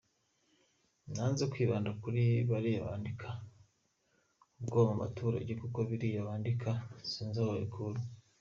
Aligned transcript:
Nanze 1.13 1.43
kwibanda 1.51 1.89
kuri 2.01 2.23
bariya 2.49 2.85
bandika 2.87 3.27
‘Ubwoba 4.59 4.91
mu 4.93 5.01
baturage’ 5.05 5.53
kuko 5.61 5.79
biriya 5.89 6.27
bandika 6.27 6.69
sinzi 7.09 7.37
aho 7.39 7.47
babikurua. 7.51 8.01